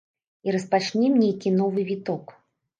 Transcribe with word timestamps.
І 0.47 0.55
распачнем 0.55 1.21
нейкі 1.27 1.55
новы 1.61 1.87
віток. 1.93 2.39